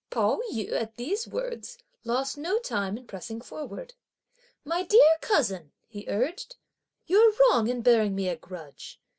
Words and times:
Pao 0.09 0.41
yü, 0.51 0.71
at 0.71 0.95
these 0.97 1.27
words, 1.27 1.77
lost 2.03 2.35
no 2.35 2.57
time 2.57 2.97
in 2.97 3.05
pressing 3.05 3.39
forward. 3.39 3.93
"My 4.65 4.81
dear 4.81 5.15
cousin," 5.21 5.73
he 5.87 6.05
urged; 6.07 6.55
"you're 7.05 7.33
wrong 7.39 7.67
in 7.67 7.83
bearing 7.83 8.15
me 8.15 8.27
a 8.27 8.35
grudge! 8.35 8.99